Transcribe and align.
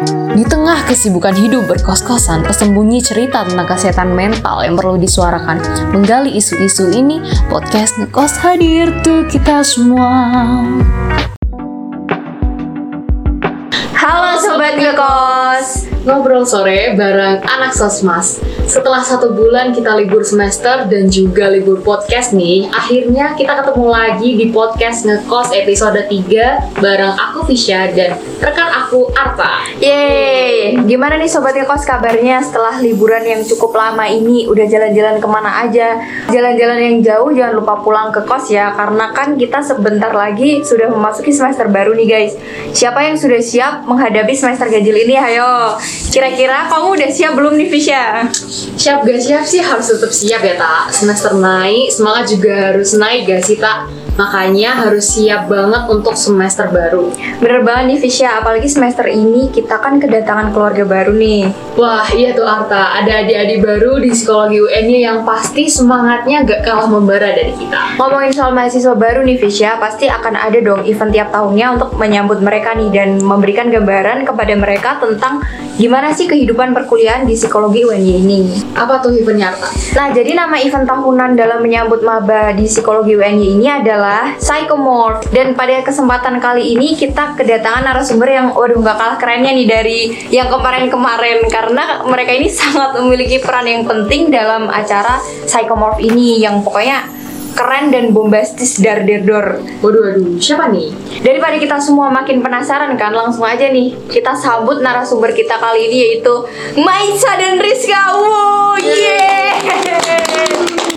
Di 0.00 0.48
tengah 0.48 0.88
kesibukan 0.88 1.36
hidup 1.36 1.68
berkos-kosan, 1.68 2.48
tersembunyi 2.48 3.04
cerita 3.04 3.44
tentang 3.44 3.68
kesehatan 3.68 4.16
mental 4.16 4.64
yang 4.64 4.72
perlu 4.72 4.96
disuarakan. 4.96 5.60
Menggali 5.92 6.40
isu-isu 6.40 6.88
ini, 6.88 7.20
podcast 7.52 8.00
Ngekos 8.00 8.40
hadir 8.40 8.88
tuh 9.04 9.28
kita 9.28 9.60
semua. 9.60 10.32
Halo 13.92 14.40
Sobat 14.40 14.80
Ngekos 14.80 15.92
Ngobrol 16.08 16.48
sore 16.48 16.96
bareng 16.96 17.44
anak 17.44 17.76
sosmas. 17.76 18.40
Setelah 18.70 19.02
satu 19.02 19.34
bulan 19.34 19.74
kita 19.74 19.98
libur 19.98 20.22
semester 20.22 20.86
dan 20.86 21.10
juga 21.10 21.50
libur 21.50 21.82
podcast 21.82 22.30
nih, 22.30 22.70
akhirnya 22.70 23.34
kita 23.34 23.58
ketemu 23.58 23.90
lagi 23.90 24.38
di 24.38 24.46
podcast 24.54 25.02
Ngekos 25.10 25.50
episode 25.58 25.98
3 26.06 26.78
bareng 26.78 27.18
aku 27.18 27.50
Fisya 27.50 27.90
dan 27.90 28.14
rekan 28.38 28.70
aku 28.70 29.10
Arta. 29.10 29.66
Yeay. 29.82 30.86
Gimana 30.86 31.18
nih 31.18 31.26
Sobat 31.26 31.58
Ngekos 31.58 31.82
kabarnya 31.82 32.46
setelah 32.46 32.78
liburan 32.78 33.26
yang 33.26 33.42
cukup 33.42 33.74
lama 33.74 34.06
ini? 34.06 34.46
Udah 34.46 34.62
jalan-jalan 34.70 35.18
ke 35.18 35.26
mana 35.26 35.66
aja? 35.66 35.98
Jalan-jalan 36.30 36.78
yang 36.78 36.96
jauh 37.02 37.34
jangan 37.34 37.58
lupa 37.58 37.82
pulang 37.82 38.14
ke 38.14 38.22
kos 38.22 38.54
ya 38.54 38.70
Karena 38.78 39.10
kan 39.10 39.34
kita 39.34 39.66
sebentar 39.66 40.14
lagi 40.14 40.62
sudah 40.62 40.86
memasuki 40.86 41.34
semester 41.34 41.66
baru 41.66 41.90
nih 41.98 42.06
guys. 42.06 42.38
Siapa 42.70 43.02
yang 43.02 43.18
sudah 43.18 43.42
siap 43.42 43.82
menghadapi 43.90 44.30
semester 44.30 44.70
ganjil 44.70 44.94
ini? 44.94 45.18
Ayo. 45.18 45.74
Kira-kira 46.14 46.70
kamu 46.70 47.02
udah 47.02 47.10
siap 47.10 47.34
belum 47.34 47.58
nih 47.58 47.66
Fisya? 47.66 48.30
Siap 48.76 49.06
gak? 49.06 49.18
Siap 49.20 49.44
sih 49.46 49.60
harus 49.64 49.88
tetap 49.88 50.12
siap 50.12 50.42
ya 50.44 50.54
tak 50.60 50.92
Semester 50.92 51.32
naik, 51.36 51.88
semangat 51.88 52.24
juga 52.36 52.52
harus 52.72 52.92
naik 52.96 53.28
gak 53.28 53.42
sih 53.44 53.56
tak 53.56 53.88
Makanya 54.20 54.84
harus 54.84 55.16
siap 55.16 55.48
banget 55.48 55.88
untuk 55.88 56.12
semester 56.12 56.68
baru. 56.68 57.08
Bener 57.40 57.64
banget 57.64 57.96
nih 57.96 57.98
Fisya. 58.04 58.44
Apalagi 58.44 58.68
semester 58.68 59.08
ini 59.08 59.48
kita 59.48 59.80
kan 59.80 59.96
kedatangan 59.96 60.52
keluarga 60.52 60.84
baru 60.84 61.16
nih. 61.16 61.48
Wah 61.80 62.04
iya 62.12 62.36
tuh 62.36 62.44
Arta, 62.44 63.00
ada 63.00 63.24
adik-adik 63.24 63.64
baru 63.64 63.96
di 63.96 64.12
psikologi 64.12 64.60
UN 64.60 64.86
yang 64.92 65.18
pasti 65.24 65.72
semangatnya 65.72 66.44
gak 66.44 66.68
kalah 66.68 66.84
membara 66.84 67.32
dari 67.32 67.56
kita. 67.56 67.96
Ngomongin 67.96 68.32
soal 68.36 68.52
mahasiswa 68.52 68.92
baru 68.92 69.24
nih 69.24 69.40
Fisya, 69.40 69.80
pasti 69.80 70.04
akan 70.04 70.36
ada 70.36 70.60
dong 70.60 70.84
event 70.84 71.08
tiap 71.08 71.32
tahunnya 71.32 71.80
untuk 71.80 71.96
menyambut 71.96 72.44
mereka 72.44 72.76
nih 72.76 72.92
dan 72.92 73.24
memberikan 73.24 73.72
gambaran 73.72 74.28
kepada 74.28 74.52
mereka 74.52 75.00
tentang 75.00 75.40
gimana 75.80 76.12
sih 76.12 76.28
kehidupan 76.28 76.76
perkuliahan 76.76 77.24
di 77.24 77.32
psikologi 77.32 77.88
UNY 77.88 78.12
ini. 78.20 78.40
Apa 78.76 79.00
tuh 79.00 79.16
eventnya 79.16 79.56
Arta? 79.56 79.72
Nah, 79.96 80.12
jadi 80.12 80.36
nama 80.36 80.60
event 80.60 80.84
tahunan 80.84 81.40
dalam 81.40 81.64
menyambut 81.64 82.04
maba 82.04 82.52
di 82.52 82.68
psikologi 82.68 83.16
UNY 83.16 83.56
ini 83.56 83.66
adalah 83.70 84.09
Psychomorph. 84.38 85.26
Dan 85.30 85.54
pada 85.54 85.80
kesempatan 85.84 86.38
kali 86.38 86.74
ini 86.76 86.98
kita 86.98 87.34
kedatangan 87.38 87.86
narasumber 87.86 88.28
yang 88.28 88.46
waduh 88.52 88.78
nggak 88.78 88.96
kalah 88.96 89.18
kerennya 89.18 89.52
nih 89.54 89.66
dari 89.66 89.98
yang 90.28 90.48
kemarin-kemarin 90.48 91.46
karena 91.48 92.04
mereka 92.06 92.32
ini 92.34 92.48
sangat 92.60 92.98
memiliki 92.98 93.40
peran 93.40 93.66
yang 93.66 93.84
penting 93.86 94.28
dalam 94.28 94.66
acara 94.68 95.20
Psychomorph 95.46 96.00
ini 96.00 96.42
yang 96.42 96.60
pokoknya 96.60 97.20
keren 97.54 97.90
dan 97.90 98.14
bombastis 98.14 98.78
dar 98.80 99.04
der 99.04 99.26
dor. 99.26 99.60
Waduh 99.84 100.00
waduh, 100.00 100.38
siapa 100.40 100.70
nih? 100.70 100.94
Daripada 101.20 101.58
kita 101.58 101.76
semua 101.82 102.08
makin 102.08 102.40
penasaran 102.40 102.94
kan, 102.96 103.12
langsung 103.12 103.44
aja 103.44 103.68
nih 103.68 103.92
kita 104.08 104.32
sambut 104.32 104.80
narasumber 104.80 105.34
kita 105.34 105.58
kali 105.58 105.90
ini 105.90 105.96
yaitu 106.08 106.34
Maisa 106.80 107.36
dan 107.36 107.60
Rizka. 107.60 108.16
Wow, 108.16 108.80
yeah! 108.80 109.99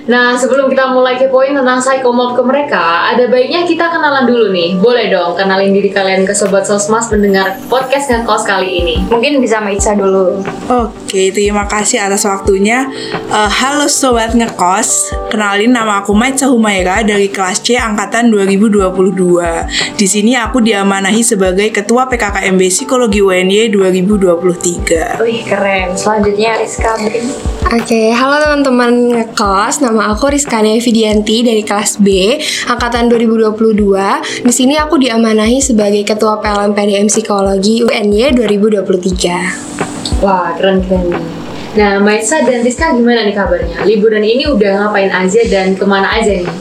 Nah 0.03 0.35
sebelum 0.35 0.67
kita 0.67 0.91
mulai 0.91 1.15
kepoin 1.15 1.55
tentang 1.55 1.79
psychomorph 1.79 2.35
ke 2.35 2.43
mereka, 2.43 3.15
ada 3.15 3.23
baiknya 3.31 3.63
kita 3.63 3.87
kenalan 3.87 4.27
dulu 4.27 4.51
nih 4.51 4.75
Boleh 4.75 5.07
dong 5.07 5.31
kenalin 5.39 5.71
diri 5.71 5.87
kalian 5.95 6.27
ke 6.27 6.35
Sobat 6.35 6.67
Sosmas 6.67 7.07
mendengar 7.07 7.55
podcast 7.71 8.11
ngekos 8.11 8.43
kali 8.43 8.83
ini 8.83 8.95
Mungkin 9.07 9.39
bisa 9.39 9.63
Maisa 9.63 9.95
dulu. 9.95 10.43
Oke, 10.67 11.31
terima 11.31 11.63
kasih 11.69 12.03
atas 12.03 12.27
waktunya. 12.27 12.89
Eh, 13.13 13.51
halo 13.61 13.87
sobat 13.87 14.35
ngekos, 14.35 15.13
kenalin 15.31 15.71
nama 15.71 16.01
aku 16.03 16.11
Maitza 16.11 16.49
Humaira 16.49 16.99
dari 17.05 17.29
kelas 17.29 17.61
C 17.61 17.77
angkatan 17.77 18.33
2022. 18.33 19.69
Di 19.95 20.07
sini 20.09 20.33
aku 20.35 20.59
diamanahi 20.59 21.21
sebagai 21.21 21.69
ketua 21.71 22.09
PKKMB 22.09 22.61
Psikologi 22.67 23.21
UNY 23.21 23.69
2023. 23.71 25.21
Wih 25.21 25.45
keren. 25.45 25.95
Selanjutnya 25.95 26.59
Rizka 26.59 26.97
mungkin. 26.97 27.52
Oke, 27.71 28.11
halo 28.11 28.35
teman-teman 28.43 28.91
ngekos. 29.15 29.79
Nama 29.79 30.11
aku 30.11 30.27
Rizkania 30.27 30.75
Vidianti 30.83 31.47
dari 31.47 31.63
kelas 31.63 32.03
B, 32.03 32.35
angkatan 32.67 33.07
2022. 33.07 34.43
Di 34.43 34.51
sini 34.51 34.75
aku 34.75 34.99
diamanahi 34.99 35.63
sebagai 35.63 36.03
ketua 36.03 36.43
PLM 36.43 36.75
PDM 36.75 37.07
Psikologi 37.07 37.79
UNY 37.79 38.35
2023. 38.35 40.19
Wah 40.19 40.51
keren-keren 40.59 41.07
nih 41.07 41.43
Nah 41.73 41.97
Maisa 41.97 42.43
dan 42.45 42.61
Rizka 42.61 42.91
gimana 42.93 43.25
nih 43.25 43.33
kabarnya? 43.33 43.81
Liburan 43.87 44.21
ini 44.21 44.45
udah 44.45 44.83
ngapain 44.83 45.09
aja 45.09 45.41
dan 45.47 45.73
ke 45.79 45.85
mana 45.87 46.05
aja 46.19 46.43
nih? 46.43 46.51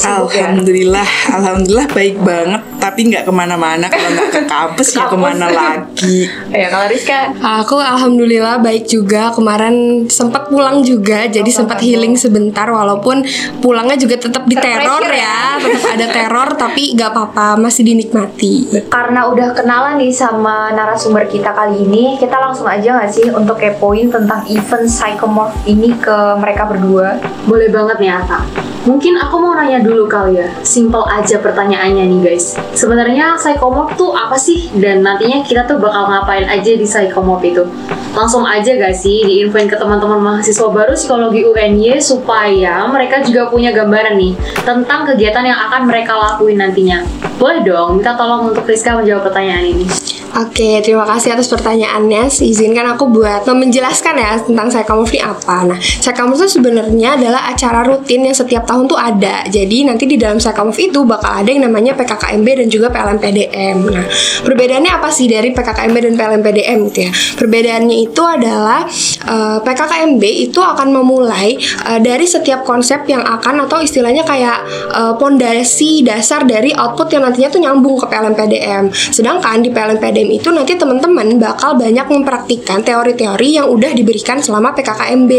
Alhamdulillah, 0.00 1.08
alhamdulillah 1.36 1.86
baik 1.92 2.16
banget. 2.24 2.69
Tapi 2.80 3.00
nggak 3.12 3.28
ke 3.28 3.32
mana-mana. 3.32 3.86
Kalau 3.92 4.08
nggak 4.16 4.28
ke 4.32 4.40
kampus 4.48 4.88
ya 4.96 5.04
ke 5.06 5.16
mana 5.20 5.46
lagi? 5.52 6.18
Ya 6.50 6.68
kalau 6.68 6.90
Rizka. 6.90 7.30
Aku 7.62 7.76
alhamdulillah 7.78 8.58
baik 8.60 8.88
juga. 8.88 9.30
Kemarin 9.30 10.06
sempat 10.10 10.50
pulang 10.50 10.82
juga, 10.82 11.28
jadi 11.30 11.46
sempat 11.46 11.78
healing 11.84 12.16
sebentar 12.16 12.66
walaupun 12.66 13.22
pulangnya 13.60 13.96
juga 13.96 14.18
tetap 14.18 14.44
diteror 14.48 15.00
Terpressure 15.00 15.14
ya. 15.14 15.40
Tetap 15.60 15.84
ada 15.94 16.06
teror 16.16 16.48
tapi 16.56 16.82
nggak 16.96 17.10
apa-apa, 17.12 17.60
masih 17.60 17.86
dinikmati. 17.86 18.82
Karena 18.88 19.28
udah 19.30 19.52
kenalan 19.54 20.00
nih 20.00 20.12
sama 20.12 20.72
narasumber 20.74 21.28
kita 21.28 21.52
kali 21.52 21.84
ini, 21.84 22.16
kita 22.18 22.36
langsung 22.40 22.66
aja 22.66 22.98
nggak 22.98 23.10
sih 23.12 23.28
untuk 23.30 23.60
kepoin 23.60 24.08
tentang 24.10 24.42
event 24.48 24.86
Psychomorph 24.88 25.54
ini 25.68 25.92
ke 26.00 26.16
mereka 26.40 26.66
berdua? 26.66 27.20
Boleh 27.44 27.68
banget 27.68 27.96
nih 28.00 28.12
Ata. 28.16 28.40
Mungkin 28.80 29.12
aku 29.20 29.36
mau 29.36 29.52
nanya 29.52 29.84
dulu 29.84 30.08
kali 30.08 30.40
ya. 30.40 30.48
Simple 30.64 31.04
aja 31.04 31.36
pertanyaannya 31.36 32.04
nih 32.08 32.20
guys. 32.32 32.56
Sebenarnya 32.70 33.34
psychomorph 33.34 33.98
tuh 33.98 34.14
apa 34.14 34.38
sih? 34.38 34.70
Dan 34.78 35.02
nantinya 35.02 35.42
kita 35.42 35.66
tuh 35.66 35.82
bakal 35.82 36.06
ngapain 36.06 36.46
aja 36.46 36.72
di 36.74 36.86
psychomorph 36.86 37.42
itu? 37.42 37.66
Langsung 38.14 38.42
aja 38.42 38.74
gak 38.74 38.94
sih 38.94 39.22
diinfoin 39.22 39.70
ke 39.70 39.78
teman-teman 39.78 40.18
mahasiswa 40.18 40.66
baru 40.70 40.94
psikologi 40.94 41.46
UNY 41.46 41.98
supaya 42.02 42.86
mereka 42.90 43.22
juga 43.22 43.50
punya 43.50 43.70
gambaran 43.70 44.18
nih 44.18 44.34
tentang 44.66 45.06
kegiatan 45.06 45.46
yang 45.46 45.58
akan 45.70 45.86
mereka 45.86 46.14
lakuin 46.18 46.58
nantinya. 46.58 47.06
Boleh 47.38 47.62
dong, 47.62 48.02
minta 48.02 48.18
tolong 48.18 48.50
untuk 48.50 48.66
Rizka 48.66 48.98
menjawab 48.98 49.30
pertanyaan 49.30 49.64
ini. 49.64 49.86
Oke, 50.30 50.78
terima 50.78 51.02
kasih 51.10 51.34
atas 51.34 51.50
pertanyaannya. 51.50 52.30
Izinkan 52.30 52.94
aku 52.94 53.10
buat 53.10 53.42
menjelaskan 53.50 54.14
ya 54.14 54.38
tentang 54.38 54.70
Psychomorph 54.70 55.10
ini 55.10 55.26
apa. 55.26 55.66
Nah, 55.66 55.78
Psychomorph 55.78 56.38
itu 56.46 56.62
sebenarnya 56.62 57.18
adalah 57.18 57.50
acara 57.50 57.82
rutin 57.82 58.22
yang 58.22 58.36
setiap 58.36 58.62
tahun 58.62 58.86
tuh 58.86 58.94
ada. 58.94 59.42
Jadi 59.50 59.90
nanti 59.90 60.06
di 60.06 60.14
dalam 60.14 60.38
Psychomorph 60.38 60.78
itu 60.78 61.02
bakal 61.02 61.42
ada 61.42 61.50
yang 61.50 61.66
namanya 61.66 61.98
PKKMB 61.98 62.46
dan 62.46 62.66
juga 62.70 62.94
PLMPDM. 62.94 63.76
Nah, 63.90 64.06
perbedaannya 64.46 64.92
apa 64.94 65.10
sih 65.10 65.26
dari 65.26 65.50
PKKMB 65.50 65.96
dan 65.98 66.14
PLMPDM 66.14 66.78
gitu 66.94 67.00
ya? 67.10 67.12
Perbedaannya 67.34 67.96
itu 67.98 68.22
adalah 68.22 68.86
eh, 69.26 69.58
PKKMB 69.66 70.22
itu 70.22 70.62
akan 70.62 70.94
memulai 70.94 71.58
eh, 71.90 71.98
dari 71.98 72.30
setiap 72.30 72.62
konsep 72.62 73.02
yang 73.10 73.26
akan 73.26 73.66
atau 73.66 73.82
istilahnya 73.82 74.22
kayak 74.22 74.62
eh, 74.94 75.14
pondasi 75.18 76.06
dasar 76.06 76.46
dari 76.46 76.70
output 76.70 77.10
yang 77.18 77.26
nantinya 77.26 77.50
tuh 77.50 77.60
nyambung 77.66 77.98
ke 77.98 78.06
PLMPDM. 78.06 78.94
Sedangkan 78.94 79.58
di 79.58 79.74
PLMPDM 79.74 80.19
itu 80.28 80.52
nanti 80.52 80.76
teman-teman 80.76 81.40
bakal 81.40 81.80
banyak 81.80 82.04
mempraktikkan 82.04 82.84
teori-teori 82.84 83.56
yang 83.56 83.70
udah 83.70 83.96
diberikan 83.96 84.42
selama 84.44 84.76
PKKMB. 84.76 85.32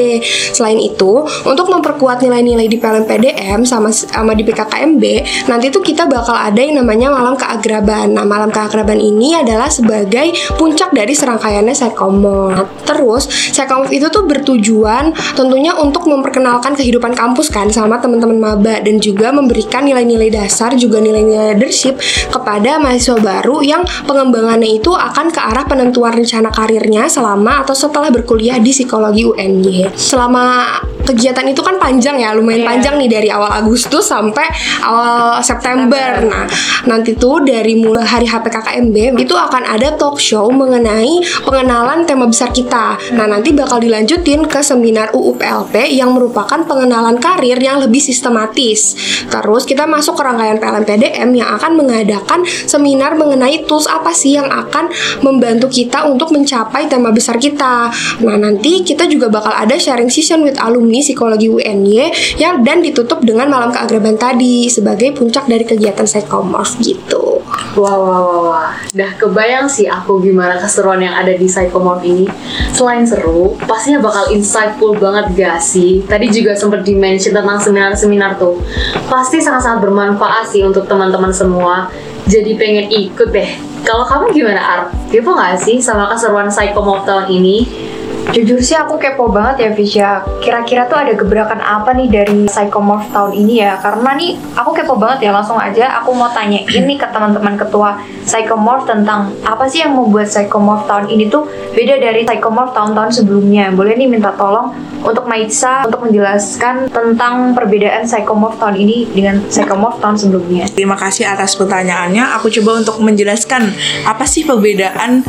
Selain 0.58 0.80
itu, 0.82 1.28
untuk 1.46 1.70
memperkuat 1.70 2.26
nilai-nilai 2.26 2.66
di 2.66 2.82
PLMPDM 2.82 3.62
sama 3.68 3.94
sama 3.94 4.34
di 4.34 4.42
PKKMB, 4.42 5.04
nanti 5.52 5.70
tuh 5.70 5.84
kita 5.84 6.08
bakal 6.08 6.34
ada 6.34 6.58
yang 6.58 6.82
namanya 6.82 7.12
malam 7.12 7.38
keagraban. 7.38 8.16
Nah, 8.16 8.26
malam 8.26 8.50
keagraban 8.50 8.98
ini 8.98 9.38
adalah 9.38 9.68
sebagai 9.68 10.34
puncak 10.56 10.96
dari 10.96 11.12
serangkaiannya 11.12 11.76
Psychomorph. 11.76 12.88
Terus, 12.88 13.28
Psychomorph 13.52 13.92
itu 13.92 14.08
tuh 14.08 14.24
bertujuan 14.24 15.12
tentunya 15.36 15.76
untuk 15.76 16.08
memperkenalkan 16.08 16.74
kehidupan 16.80 17.12
kampus 17.12 17.52
kan 17.52 17.68
sama 17.68 18.00
teman-teman 18.00 18.40
maba 18.40 18.80
dan 18.80 19.02
juga 19.04 19.36
memberikan 19.36 19.84
nilai-nilai 19.84 20.32
dasar 20.32 20.72
juga 20.80 21.04
nilai-nilai 21.04 21.58
leadership 21.58 22.00
kepada 22.32 22.80
mahasiswa 22.80 23.20
baru 23.20 23.60
yang 23.66 23.84
pengembangannya 24.08 24.71
itu 24.72 24.96
akan 24.96 25.28
ke 25.30 25.40
arah 25.44 25.68
penentuan 25.68 26.16
rencana 26.16 26.48
karirnya 26.48 27.12
selama 27.12 27.68
atau 27.68 27.76
setelah 27.76 28.08
berkuliah 28.08 28.56
di 28.58 28.72
psikologi 28.72 29.28
UNY. 29.28 29.92
Selama 29.94 30.80
kegiatan 31.04 31.46
itu 31.48 31.62
kan 31.62 31.78
panjang 31.78 32.22
ya, 32.22 32.34
lumayan 32.36 32.64
Iya. 32.64 32.70
panjang 32.70 32.96
nih 33.02 33.10
dari 33.10 33.30
awal 33.32 33.52
Agustus 33.52 34.08
sampai 34.08 34.46
awal 34.86 35.42
September. 35.42 36.22
Nah, 36.26 36.46
nanti 36.86 37.16
tuh 37.18 37.42
dari 37.42 37.78
mulai 37.78 38.06
hari 38.06 38.28
HPKKMB 38.28 39.18
itu 39.18 39.34
akan 39.34 39.64
ada 39.66 39.96
talk 39.96 40.18
show 40.22 40.50
mengenai 40.52 41.22
pengenalan 41.46 42.04
tema 42.06 42.28
besar 42.28 42.52
kita. 42.52 42.98
Nah, 43.16 43.26
nanti 43.26 43.56
bakal 43.56 43.82
dilanjutin 43.82 44.46
ke 44.46 44.62
seminar 44.62 45.14
UUPLP 45.16 45.90
yang 45.92 46.14
merupakan 46.14 46.62
pengenalan 46.66 47.18
karir 47.18 47.58
yang 47.58 47.80
lebih 47.82 48.00
sistematis. 48.02 48.94
Terus 49.32 49.64
kita 49.66 49.88
masuk 49.88 50.18
ke 50.18 50.24
rangkaian 50.26 50.60
PLMPDM 50.60 51.30
yang 51.34 51.50
akan 51.56 51.78
mengadakan 51.78 52.44
seminar 52.68 53.16
mengenai 53.16 53.64
tools 53.66 53.88
apa 53.88 54.12
sih 54.12 54.36
yang 54.36 54.50
akan 54.52 54.92
membantu 55.24 55.72
kita 55.72 56.04
untuk 56.06 56.34
mencapai 56.36 56.88
tema 56.92 57.10
besar 57.14 57.40
kita. 57.40 57.90
Nah, 58.24 58.38
nanti 58.38 58.84
kita 58.84 59.08
juga 59.08 59.32
bakal 59.32 59.56
ada 59.56 59.76
sharing 59.80 60.12
session 60.12 60.44
with 60.44 60.60
alumni 60.60 60.91
psikologi 61.00 61.48
UNY 61.48 62.12
yang 62.36 62.60
dan 62.68 62.84
ditutup 62.84 63.24
dengan 63.24 63.48
malam 63.48 63.72
keagraban 63.72 64.20
tadi 64.20 64.68
sebagai 64.68 65.16
puncak 65.16 65.48
dari 65.48 65.64
kegiatan 65.64 66.04
Psychomorph 66.04 66.76
gitu. 66.84 67.40
Wah, 67.80 67.96
wah, 67.96 68.20
wah, 68.20 68.42
wah. 68.52 68.72
Dah 68.92 69.16
kebayang 69.16 69.64
sih 69.72 69.88
aku 69.88 70.20
gimana 70.20 70.60
keseruan 70.60 71.00
yang 71.00 71.16
ada 71.16 71.32
di 71.32 71.48
Psychomorph 71.48 72.04
ini. 72.04 72.28
Selain 72.76 73.08
seru, 73.08 73.56
pastinya 73.64 74.04
bakal 74.04 74.28
insightful 74.36 74.92
banget 75.00 75.32
gak 75.40 75.60
sih? 75.64 76.04
Tadi 76.04 76.28
juga 76.28 76.52
sempat 76.52 76.84
di-mention 76.84 77.32
tentang 77.32 77.56
seminar-seminar 77.56 78.36
tuh. 78.36 78.60
Pasti 79.08 79.40
sangat-sangat 79.40 79.88
bermanfaat 79.88 80.52
sih 80.52 80.68
untuk 80.68 80.84
teman-teman 80.84 81.32
semua. 81.32 81.88
Jadi 82.28 82.60
pengen 82.60 82.92
ikut 82.92 83.32
deh. 83.32 83.52
Kalau 83.82 84.06
kamu 84.06 84.36
gimana, 84.36 84.62
Ar? 84.62 84.82
Kepo 85.08 85.34
gak 85.34 85.58
sih 85.58 85.80
sama 85.80 86.12
keseruan 86.12 86.52
Psychomorph 86.52 87.08
tahun 87.08 87.32
ini? 87.32 87.90
Jujur 88.30 88.62
sih 88.62 88.78
aku 88.78 89.02
kepo 89.02 89.34
banget 89.34 89.66
ya 89.66 89.70
Visya 89.74 90.10
Kira-kira 90.40 90.86
tuh 90.86 91.02
ada 91.02 91.18
gebrakan 91.18 91.58
apa 91.58 91.92
nih 91.98 92.08
dari 92.08 92.46
Psychomorph 92.46 93.10
tahun 93.10 93.34
ini 93.34 93.66
ya? 93.66 93.82
Karena 93.82 94.14
nih 94.14 94.38
aku 94.54 94.72
kepo 94.78 94.94
banget 95.02 95.26
ya 95.26 95.32
langsung 95.34 95.58
aja 95.58 95.98
Aku 96.06 96.14
mau 96.14 96.30
tanya 96.30 96.62
ini 96.62 96.96
ke 96.96 97.10
teman-teman 97.10 97.58
ketua 97.58 97.98
Psychomorph 98.24 98.86
tentang 98.86 99.34
Apa 99.42 99.66
sih 99.66 99.82
yang 99.82 99.98
membuat 99.98 100.30
Psychomorph 100.30 100.86
tahun 100.86 101.10
ini 101.10 101.34
tuh 101.34 101.50
beda 101.74 101.98
dari 101.98 102.22
Psychomorph 102.22 102.78
tahun-tahun 102.78 103.12
sebelumnya. 103.24 103.74
Boleh 103.74 103.98
nih 103.98 104.06
minta 104.06 104.30
tolong 104.38 104.72
untuk 105.02 105.26
Maitsa 105.26 105.90
Untuk 105.90 106.06
menjelaskan 106.06 106.94
tentang 106.94 107.58
perbedaan 107.58 108.06
Psychomorph 108.06 108.62
tahun 108.62 108.78
ini 108.78 109.10
dengan 109.12 109.42
Psychomorph 109.50 109.98
tahun 109.98 110.16
sebelumnya. 110.22 110.70
Terima 110.70 110.96
kasih 110.96 111.26
atas 111.26 111.58
pertanyaannya. 111.58 112.38
Aku 112.38 112.54
coba 112.62 112.86
untuk 112.86 113.02
menjelaskan 113.02 113.74
apa 114.06 114.24
sih 114.30 114.46
perbedaan 114.46 115.26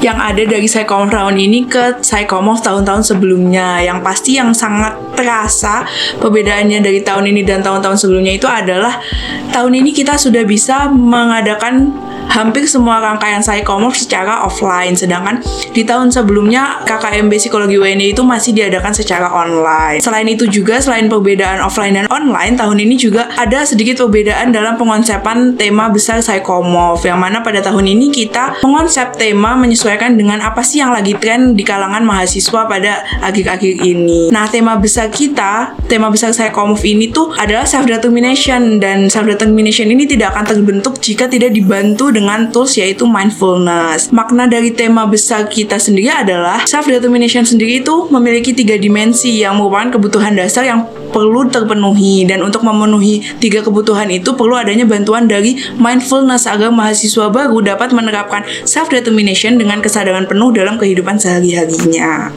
yang 0.00 0.16
ada 0.16 0.40
dari 0.40 0.64
Psychomorph 0.64 1.12
tahun 1.12 1.36
ini 1.36 1.68
ke 1.68 2.00
Psychomorph 2.00 2.29
tahun-tahun 2.62 3.02
sebelumnya. 3.02 3.82
Yang 3.82 3.98
pasti 4.06 4.30
yang 4.38 4.54
sangat 4.54 4.94
terasa 5.18 5.82
perbedaannya 6.22 6.78
dari 6.78 7.02
tahun 7.02 7.34
ini 7.34 7.42
dan 7.42 7.60
tahun-tahun 7.66 7.98
sebelumnya 7.98 8.38
itu 8.38 8.46
adalah 8.46 9.02
tahun 9.50 9.82
ini 9.82 9.90
kita 9.90 10.14
sudah 10.14 10.46
bisa 10.46 10.86
mengadakan 10.88 11.90
hampir 12.30 12.64
semua 12.70 13.02
rangkaian 13.02 13.42
Psychomorph 13.42 13.98
secara 13.98 14.46
offline 14.46 14.94
sedangkan 14.94 15.42
di 15.74 15.82
tahun 15.82 16.14
sebelumnya 16.14 16.86
KKMB 16.86 17.32
Psikologi 17.36 17.76
UNY 17.76 18.14
itu 18.14 18.22
masih 18.22 18.54
diadakan 18.54 18.94
secara 18.94 19.26
online. 19.28 19.98
Selain 19.98 20.24
itu 20.30 20.46
juga 20.46 20.78
selain 20.78 21.10
perbedaan 21.10 21.58
offline 21.60 21.98
dan 21.98 22.06
online 22.08 22.54
tahun 22.54 22.78
ini 22.78 22.94
juga 22.94 23.26
ada 23.34 23.66
sedikit 23.66 24.06
perbedaan 24.06 24.54
dalam 24.54 24.78
pengonsepan 24.78 25.58
tema 25.58 25.90
besar 25.90 26.22
Psychomorph 26.22 27.02
yang 27.02 27.18
mana 27.18 27.42
pada 27.42 27.58
tahun 27.58 27.90
ini 27.90 28.14
kita 28.14 28.62
mengonsep 28.62 29.18
tema 29.18 29.58
menyesuaikan 29.58 30.14
dengan 30.14 30.38
apa 30.38 30.62
sih 30.62 30.78
yang 30.78 30.94
lagi 30.94 31.18
tren 31.18 31.58
di 31.58 31.66
kalangan 31.66 32.06
mahasiswa 32.06 32.70
pada 32.70 33.02
akhir-akhir 33.26 33.82
ini. 33.82 34.30
Nah, 34.30 34.46
tema 34.46 34.78
besar 34.78 35.10
kita, 35.10 35.74
tema 35.90 36.06
besar 36.08 36.30
Psychomorph 36.30 36.86
ini 36.86 37.10
tuh 37.10 37.34
adalah 37.34 37.66
self 37.66 37.90
determination 37.90 38.78
dan 38.78 39.10
self 39.10 39.26
determination 39.26 39.90
ini 39.90 40.06
tidak 40.06 40.36
akan 40.36 40.44
terbentuk 40.46 41.02
jika 41.02 41.26
tidak 41.26 41.50
dibantu 41.50 42.12
dengan 42.12 42.19
tools 42.52 42.76
yaitu 42.76 43.08
mindfulness. 43.08 44.12
Makna 44.12 44.46
dari 44.46 44.72
tema 44.74 45.06
besar 45.06 45.46
kita 45.48 45.80
sendiri 45.80 46.10
adalah 46.10 46.64
self 46.66 46.86
determination 46.86 47.44
sendiri 47.46 47.80
itu 47.80 48.08
memiliki 48.12 48.52
tiga 48.52 48.76
dimensi 48.76 49.40
yang 49.40 49.56
merupakan 49.56 49.96
kebutuhan 49.96 50.36
dasar 50.36 50.66
yang 50.66 50.86
perlu 51.10 51.50
terpenuhi 51.50 52.22
dan 52.24 52.40
untuk 52.46 52.62
memenuhi 52.62 53.20
tiga 53.42 53.60
kebutuhan 53.66 54.06
itu 54.08 54.32
perlu 54.38 54.54
adanya 54.54 54.86
bantuan 54.86 55.26
dari 55.26 55.58
mindfulness 55.76 56.46
agar 56.46 56.70
mahasiswa 56.70 57.28
baru 57.28 57.60
dapat 57.60 57.90
menerapkan 57.90 58.46
self 58.62 58.88
determination 58.88 59.58
dengan 59.58 59.82
kesadaran 59.82 60.24
penuh 60.30 60.54
dalam 60.54 60.78
kehidupan 60.78 61.18
sehari-harinya. 61.18 62.30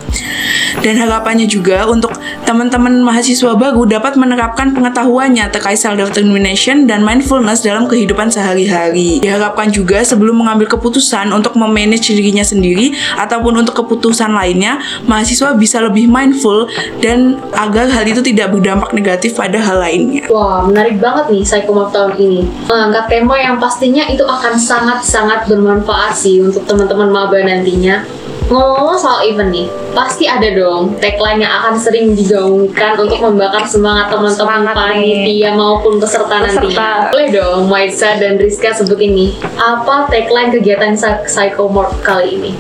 Dan 0.82 0.98
harapannya 0.98 1.46
juga 1.46 1.86
untuk 1.86 2.16
teman-teman 2.48 3.04
mahasiswa 3.04 3.54
baru 3.54 3.86
dapat 3.86 4.18
menerapkan 4.18 4.74
pengetahuannya 4.74 5.52
terkait 5.54 5.78
self 5.78 6.00
determination 6.00 6.90
dan 6.90 7.06
mindfulness 7.06 7.62
dalam 7.62 7.86
kehidupan 7.86 8.34
sehari-hari. 8.34 9.22
Diharapkan 9.22 9.70
juga 9.70 10.02
sebelum 10.02 10.42
mengambil 10.42 10.66
keputusan 10.72 11.30
untuk 11.30 11.54
memanage 11.60 12.10
dirinya 12.10 12.42
sendiri 12.42 12.96
ataupun 13.20 13.62
untuk 13.62 13.86
keputusan 13.86 14.34
lainnya, 14.34 14.82
mahasiswa 15.06 15.54
bisa 15.54 15.84
lebih 15.84 16.10
mindful 16.10 16.66
dan 17.04 17.38
agar 17.54 17.92
hal 17.92 18.06
itu 18.08 18.24
tidak 18.26 18.56
berdampak 18.56 18.90
negatif 18.96 19.38
pada 19.38 19.60
hal 19.60 19.78
lainnya. 19.84 20.26
Wah, 20.32 20.66
menarik 20.66 20.98
banget 20.98 21.30
nih 21.30 21.44
Psychomorph 21.44 21.92
tahun 21.92 22.16
ini. 22.18 22.42
Mengangkat 22.66 23.06
tema 23.12 23.36
yang 23.38 23.56
pastinya 23.60 24.08
itu 24.08 24.24
akan 24.24 24.56
sangat-sangat 24.56 25.46
bermanfaat 25.52 26.16
sih 26.16 26.40
untuk 26.40 26.64
teman-teman 26.66 27.10
maba 27.12 27.38
nantinya. 27.44 28.23
Ngomong-ngomong 28.54 28.94
soal 28.94 29.26
event 29.26 29.50
nih, 29.50 29.66
pasti 29.98 30.30
ada 30.30 30.46
dong 30.46 30.94
tagline 31.02 31.42
yang 31.42 31.50
akan 31.58 31.74
sering 31.74 32.14
digaungkan 32.14 32.94
untuk 33.02 33.18
membakar 33.18 33.66
semangat 33.66 34.14
teman-teman 34.14 34.70
panitia 34.70 35.58
maupun 35.58 35.98
peserta, 35.98 36.38
Peserta. 36.38 36.62
nantinya. 36.62 37.10
Boleh 37.10 37.30
dong, 37.34 37.66
Maitza 37.66 38.14
dan 38.14 38.38
Rizka 38.38 38.70
sebut 38.70 39.02
ini. 39.02 39.34
Apa 39.58 40.06
tagline 40.06 40.54
kegiatan 40.54 40.94
Psy- 40.94 41.26
Psychomorph 41.26 41.98
kali 42.06 42.38
ini? 42.38 42.52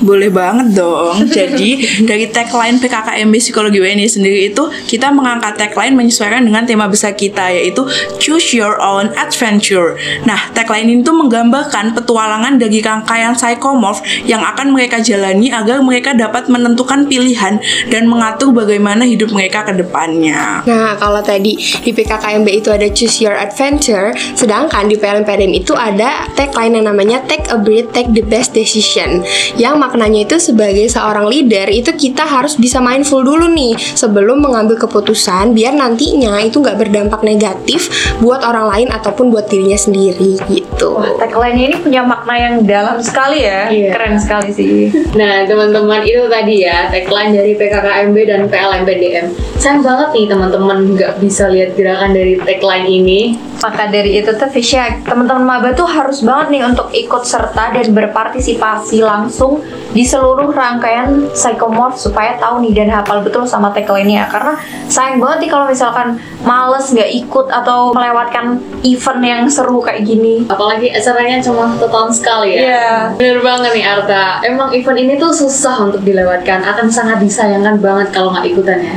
Boleh 0.00 0.32
banget 0.32 0.76
dong. 0.76 1.28
Jadi 1.36 2.02
dari 2.04 2.26
tagline 2.32 2.80
PKKMB 2.80 3.34
Psikologi 3.36 3.78
UNY 3.80 4.08
sendiri 4.08 4.52
itu 4.52 4.68
kita 4.88 5.12
mengangkat 5.12 5.60
tagline 5.60 5.96
menyesuaikan 5.96 6.44
dengan 6.44 6.64
tema 6.64 6.88
besar 6.88 7.12
kita 7.12 7.52
yaitu 7.52 7.84
Choose 8.16 8.56
Your 8.56 8.80
Own 8.80 9.12
Adventure. 9.16 9.96
Nah, 10.24 10.50
tagline 10.56 10.88
ini 10.88 11.00
tuh 11.04 11.16
menggambarkan 11.16 11.92
petualangan 11.96 12.56
dari 12.56 12.80
rangkaian 12.80 13.36
psychomorph 13.36 14.00
yang 14.24 14.40
akan 14.40 14.72
mereka 14.72 15.00
jalani 15.04 15.52
agar 15.52 15.84
mereka 15.84 16.16
dapat 16.16 16.48
menentukan 16.48 17.04
pilihan 17.06 17.60
dan 17.92 18.08
mengatur 18.08 18.52
bagaimana 18.52 19.04
hidup 19.04 19.32
mereka 19.32 19.64
ke 19.68 19.76
depannya. 19.76 20.64
Nah, 20.64 20.96
kalau 20.96 21.20
tadi 21.20 21.56
di 21.56 21.90
PKKMB 21.92 22.48
itu 22.48 22.68
ada 22.72 22.86
Choose 22.88 23.20
Your 23.24 23.36
Adventure, 23.36 24.12
sedangkan 24.36 24.88
di 24.88 24.96
PLMPDM 24.96 25.52
itu 25.52 25.76
ada 25.76 26.28
tagline 26.34 26.80
yang 26.80 26.92
namanya 26.92 27.20
Take 27.28 27.48
a 27.52 27.58
Breath, 27.60 27.92
Take 27.92 28.12
the 28.16 28.24
Best 28.24 28.56
Decision. 28.56 29.22
Yang 29.58 29.74
maknanya 29.90 30.30
itu 30.30 30.36
sebagai 30.38 30.86
seorang 30.86 31.26
leader 31.26 31.66
itu 31.66 31.90
kita 31.90 32.22
harus 32.22 32.54
bisa 32.54 32.78
mindful 32.78 33.26
dulu 33.26 33.50
nih 33.50 33.74
sebelum 33.98 34.38
mengambil 34.38 34.78
keputusan 34.78 35.50
biar 35.50 35.74
nantinya 35.74 36.38
itu 36.38 36.62
nggak 36.62 36.78
berdampak 36.78 37.26
negatif 37.26 37.90
buat 38.22 38.46
orang 38.46 38.70
lain 38.70 38.88
ataupun 38.94 39.34
buat 39.34 39.50
dirinya 39.50 39.74
sendiri 39.74 40.38
gitu. 40.46 40.94
Wah, 40.94 41.10
tagline-nya 41.18 41.74
ini 41.74 41.76
punya 41.82 42.06
makna 42.06 42.34
yang 42.38 42.54
dalam 42.62 43.02
sekali 43.02 43.42
ya 43.42 43.66
Iya. 43.66 43.90
Keren 43.98 44.14
sekali 44.14 44.50
sih 44.54 44.94
Nah, 45.18 45.42
teman-teman 45.42 46.06
itu 46.06 46.22
tadi 46.30 46.62
ya 46.62 46.86
tagline 46.86 47.34
dari 47.34 47.58
PKKMB 47.58 48.16
dan 48.30 48.40
PLMPDM. 48.46 49.26
Sayang 49.58 49.82
banget 49.82 50.08
nih 50.14 50.26
teman-teman 50.30 50.78
nggak 50.94 51.18
bisa 51.18 51.50
lihat 51.50 51.74
gerakan 51.74 52.14
dari 52.14 52.38
tagline 52.38 52.86
ini. 52.86 53.20
Maka 53.60 53.92
dari 53.92 54.16
itu 54.16 54.32
tuh 54.32 54.48
Fisya, 54.48 55.04
teman-teman 55.04 55.44
maba 55.44 55.76
tuh 55.76 55.84
harus 55.84 56.24
banget 56.24 56.48
nih 56.56 56.62
untuk 56.64 56.88
ikut 56.96 57.22
serta 57.28 57.76
dan 57.76 57.86
berpartisipasi 57.92 59.04
langsung 59.04 59.60
di 59.92 60.00
seluruh 60.00 60.48
rangkaian 60.48 61.28
psychomorph 61.36 62.00
supaya 62.00 62.40
tahu 62.40 62.64
nih 62.64 62.72
dan 62.72 62.88
hafal 62.88 63.20
betul 63.20 63.44
sama 63.44 63.68
tagline-nya. 63.76 64.32
Karena 64.32 64.56
sayang 64.88 65.20
banget 65.20 65.44
nih 65.44 65.50
kalau 65.52 65.66
misalkan 65.68 66.08
males 66.40 66.88
nggak 66.88 67.10
ikut 67.12 67.46
atau 67.52 67.92
melewatkan 67.92 68.64
event 68.80 69.20
yang 69.20 69.42
seru 69.50 69.84
kayak 69.84 70.08
gini. 70.08 70.48
Apalagi 70.48 70.88
acaranya 70.88 71.44
cuma 71.44 71.68
satu 71.76 71.86
tahun 71.92 72.10
sekali 72.16 72.56
ya. 72.56 72.60
Iya. 72.64 72.90
Bener 73.20 73.38
banget 73.44 73.70
nih 73.76 73.84
Arta. 73.84 74.24
Emang 74.40 74.72
event 74.72 74.98
ini 74.98 75.20
tuh 75.20 75.36
susah 75.36 75.84
untuk 75.84 76.00
dilewatkan. 76.00 76.64
Akan 76.64 76.88
sangat 76.88 77.20
disayangkan 77.20 77.76
banget 77.76 78.08
kalau 78.08 78.32
nggak 78.32 78.48
ikutan 78.48 78.80
ya. 78.80 78.96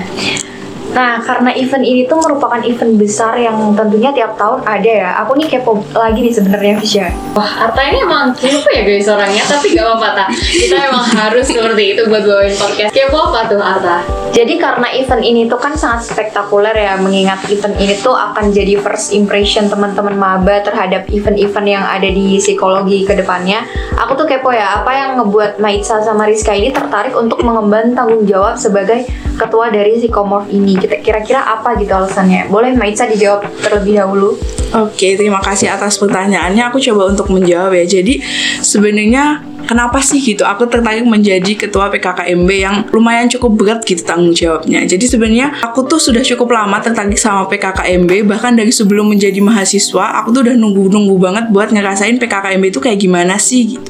Nah, 0.94 1.18
karena 1.26 1.50
event 1.58 1.82
ini 1.82 2.06
tuh 2.06 2.22
merupakan 2.22 2.62
event 2.62 2.94
besar 3.02 3.34
yang 3.42 3.74
tentunya 3.74 4.14
tiap 4.14 4.38
tahun 4.38 4.62
ada 4.62 4.86
ya. 4.90 5.10
Aku 5.26 5.34
nih 5.34 5.50
kepo 5.50 5.82
lagi 5.98 6.22
nih 6.22 6.34
sebenarnya 6.34 6.74
Fisya. 6.78 7.10
Wah, 7.34 7.66
Arta 7.66 7.82
ini 7.90 8.06
emang 8.06 8.30
kepo 8.38 8.70
ya 8.70 8.86
guys 8.86 9.10
orangnya, 9.10 9.44
tapi 9.50 9.74
gak 9.74 9.86
apa-apa 9.90 10.08
ta. 10.14 10.26
Kita 10.30 10.78
emang 10.78 11.06
harus 11.18 11.46
seperti 11.50 11.98
itu 11.98 12.02
buat 12.06 12.24
bawain 12.24 12.54
podcast. 12.54 12.92
Kepo 12.94 13.18
apa 13.18 13.40
tuh 13.50 13.62
Arta? 13.62 14.06
Jadi 14.34 14.58
karena 14.58 14.90
event 14.98 15.22
ini 15.22 15.46
tuh 15.46 15.62
kan 15.62 15.78
sangat 15.78 16.10
spektakuler 16.10 16.74
ya 16.74 16.98
Mengingat 16.98 17.46
event 17.54 17.78
ini 17.78 17.94
tuh 18.02 18.18
akan 18.18 18.50
jadi 18.50 18.82
first 18.82 19.14
impression 19.14 19.70
teman-teman 19.70 20.18
maba 20.18 20.58
terhadap 20.66 21.06
event-event 21.14 21.68
yang 21.70 21.86
ada 21.86 22.10
di 22.10 22.42
psikologi 22.42 23.06
ke 23.06 23.14
depannya 23.14 23.62
Aku 24.02 24.18
tuh 24.18 24.26
kepo 24.26 24.50
ya, 24.50 24.82
apa 24.82 24.90
yang 24.90 25.22
ngebuat 25.22 25.62
Maitza 25.62 26.02
sama 26.02 26.26
Rizka 26.26 26.50
ini 26.50 26.74
tertarik 26.74 27.14
untuk 27.14 27.46
mengemban 27.46 27.94
tanggung 27.94 28.26
jawab 28.26 28.58
sebagai 28.58 29.06
ketua 29.38 29.70
dari 29.70 29.98
Psychomorph 29.98 30.50
ini. 30.50 30.78
Kita 30.84 31.00
kira-kira 31.00 31.48
apa 31.48 31.80
gitu 31.80 31.96
alasannya? 31.96 32.52
Boleh 32.52 32.76
Maitza 32.76 33.08
dijawab 33.08 33.48
terlebih 33.64 34.04
dahulu. 34.04 34.36
Oke, 34.74 35.14
terima 35.14 35.38
kasih 35.38 35.70
atas 35.70 36.02
pertanyaannya. 36.02 36.74
Aku 36.74 36.82
coba 36.82 37.14
untuk 37.14 37.30
menjawab 37.30 37.78
ya. 37.78 37.86
Jadi 37.86 38.18
sebenarnya 38.66 39.46
kenapa 39.70 40.02
sih 40.04 40.20
gitu 40.20 40.44
aku 40.44 40.68
tertarik 40.68 41.08
menjadi 41.08 41.56
ketua 41.56 41.88
PKKMB 41.94 42.50
yang 42.52 42.76
lumayan 42.92 43.32
cukup 43.32 43.52
berat 43.54 43.80
gitu 43.86 44.04
tanggung 44.04 44.36
jawabnya. 44.36 44.84
Jadi 44.84 45.06
sebenarnya 45.08 45.64
aku 45.64 45.88
tuh 45.88 46.00
sudah 46.00 46.26
cukup 46.26 46.58
lama 46.58 46.82
tertarik 46.84 47.16
sama 47.16 47.48
PKKMB 47.48 48.28
bahkan 48.28 48.54
dari 48.54 48.70
sebelum 48.70 49.14
menjadi 49.14 49.40
mahasiswa 49.40 50.24
aku 50.24 50.36
tuh 50.36 50.42
udah 50.50 50.56
nunggu-nunggu 50.58 51.16
banget 51.22 51.46
buat 51.54 51.72
ngerasain 51.72 52.20
PKKMB 52.20 52.64
itu 52.74 52.80
kayak 52.84 53.00
gimana 53.00 53.40
sih 53.40 53.78
gitu. 53.78 53.90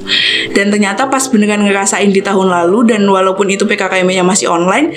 Dan 0.54 0.70
ternyata 0.70 1.10
pas 1.10 1.26
beneran 1.32 1.66
ngerasain 1.66 2.12
di 2.14 2.22
tahun 2.22 2.52
lalu 2.52 2.94
dan 2.94 3.02
walaupun 3.08 3.50
itu 3.50 3.66
PKKMB 3.66 4.12
yang 4.14 4.28
masih 4.30 4.52
online, 4.52 4.94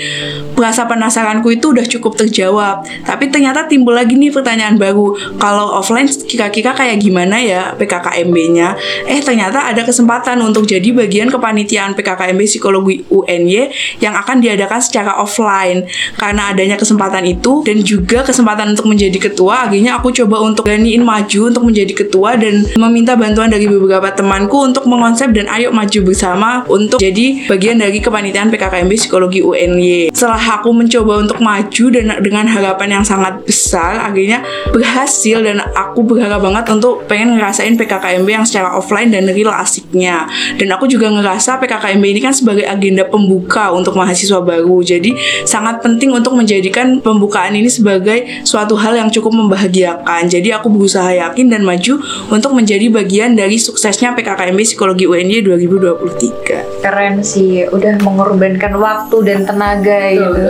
rasa 0.56 0.84
penasaranku 0.84 1.48
itu 1.54 1.72
udah 1.72 1.86
cukup 1.88 2.18
terjawab. 2.18 2.84
Tapi 3.08 3.32
ternyata 3.32 3.64
timbul 3.64 3.96
lagi 3.96 4.18
nih 4.18 4.34
pertanyaan 4.34 4.76
baru. 4.76 5.16
Kalau 5.40 5.75
offline 5.76 6.08
kira-kira 6.08 6.72
kayak 6.72 6.96
gimana 6.98 7.36
ya 7.36 7.76
PKKMB-nya? 7.76 8.68
Eh 9.04 9.20
ternyata 9.20 9.68
ada 9.68 9.84
kesempatan 9.84 10.40
untuk 10.40 10.64
jadi 10.64 10.96
bagian 10.96 11.28
kepanitiaan 11.28 11.92
PKKMB 11.92 12.40
Psikologi 12.48 13.04
UNY 13.12 13.68
yang 14.00 14.16
akan 14.16 14.40
diadakan 14.40 14.80
secara 14.80 15.20
offline. 15.20 15.84
Karena 16.16 16.56
adanya 16.56 16.80
kesempatan 16.80 17.28
itu 17.28 17.60
dan 17.66 17.84
juga 17.84 18.24
kesempatan 18.24 18.72
untuk 18.72 18.88
menjadi 18.88 19.30
ketua, 19.30 19.68
akhirnya 19.68 20.00
aku 20.00 20.10
coba 20.16 20.40
untuk 20.42 20.64
ganiin 20.66 21.04
maju 21.04 21.40
untuk 21.52 21.64
menjadi 21.68 21.92
ketua 21.92 22.40
dan 22.40 22.64
meminta 22.80 23.14
bantuan 23.14 23.52
dari 23.52 23.68
beberapa 23.68 24.08
temanku 24.14 24.56
untuk 24.64 24.88
mengonsep 24.88 25.30
dan 25.36 25.46
ayo 25.52 25.70
maju 25.70 25.98
bersama 26.06 26.64
untuk 26.70 26.98
jadi 26.98 27.46
bagian 27.50 27.76
dari 27.76 28.00
kepanitiaan 28.00 28.48
PKKMB 28.48 28.92
Psikologi 28.96 29.44
UNY. 29.44 30.14
Setelah 30.14 30.62
aku 30.62 30.72
mencoba 30.72 31.20
untuk 31.20 31.38
maju 31.42 31.84
dan 31.92 32.06
dengan 32.22 32.46
harapan 32.48 33.00
yang 33.00 33.04
sangat 33.04 33.42
besar, 33.44 34.00
akhirnya 34.00 34.40
berhasil 34.72 35.42
dan 35.42 35.65
aku 35.74 36.04
berharap 36.04 36.42
banget 36.44 36.64
untuk 36.70 37.08
pengen 37.08 37.38
ngerasain 37.38 37.74
PKKMB 37.74 38.28
yang 38.28 38.46
secara 38.46 38.76
offline 38.76 39.10
dan 39.10 39.26
real 39.30 39.50
asiknya. 39.50 40.28
Dan 40.60 40.70
aku 40.74 40.86
juga 40.86 41.10
ngerasa 41.10 41.58
PKKMB 41.58 42.04
ini 42.04 42.20
kan 42.20 42.34
sebagai 42.36 42.68
agenda 42.68 43.06
pembuka 43.08 43.72
untuk 43.72 43.96
mahasiswa 43.96 44.38
baru. 44.44 44.84
Jadi 44.84 45.16
sangat 45.48 45.80
penting 45.80 46.12
untuk 46.12 46.36
menjadikan 46.36 47.00
pembukaan 47.00 47.56
ini 47.56 47.70
sebagai 47.72 48.26
suatu 48.44 48.76
hal 48.76 48.94
yang 48.94 49.08
cukup 49.08 49.32
membahagiakan. 49.34 50.28
Jadi 50.28 50.52
aku 50.52 50.68
berusaha 50.70 51.08
yakin 51.10 51.50
dan 51.50 51.62
maju 51.64 51.98
untuk 52.30 52.52
menjadi 52.52 52.86
bagian 52.92 53.34
dari 53.34 53.56
suksesnya 53.56 54.12
PKKMB 54.14 54.60
Psikologi 54.62 55.08
UNY 55.08 55.42
2023. 55.42 56.84
Keren 56.84 57.24
sih, 57.24 57.64
udah 57.70 57.98
mengorbankan 58.02 58.76
waktu 58.76 59.16
dan 59.24 59.48
tenaga 59.48 60.00
gitu. 60.12 60.44